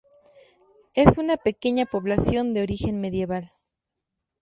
[0.95, 3.51] Es una pequeña población de origen medieval.